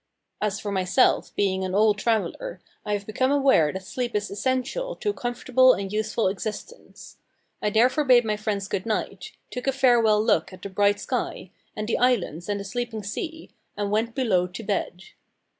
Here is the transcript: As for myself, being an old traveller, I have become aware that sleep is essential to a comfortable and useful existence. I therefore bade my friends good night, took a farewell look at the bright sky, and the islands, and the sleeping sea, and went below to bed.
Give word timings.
As 0.41 0.59
for 0.59 0.71
myself, 0.71 1.31
being 1.35 1.63
an 1.63 1.75
old 1.75 1.99
traveller, 1.99 2.59
I 2.83 2.93
have 2.93 3.05
become 3.05 3.31
aware 3.31 3.71
that 3.71 3.83
sleep 3.83 4.15
is 4.15 4.31
essential 4.31 4.95
to 4.95 5.11
a 5.11 5.13
comfortable 5.13 5.73
and 5.73 5.93
useful 5.93 6.27
existence. 6.27 7.17
I 7.61 7.69
therefore 7.69 8.03
bade 8.03 8.25
my 8.25 8.35
friends 8.35 8.67
good 8.67 8.87
night, 8.87 9.33
took 9.51 9.67
a 9.67 9.71
farewell 9.71 10.19
look 10.25 10.51
at 10.53 10.63
the 10.63 10.69
bright 10.69 10.99
sky, 10.99 11.51
and 11.75 11.87
the 11.87 11.99
islands, 11.99 12.49
and 12.49 12.59
the 12.59 12.63
sleeping 12.63 13.03
sea, 13.03 13.51
and 13.77 13.91
went 13.91 14.15
below 14.15 14.47
to 14.47 14.63
bed. 14.63 15.03